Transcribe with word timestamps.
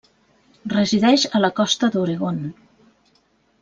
Resideix 0.73 1.27
a 1.39 1.43
la 1.43 1.53
Costa 1.61 1.93
d'Oregon. 1.99 2.43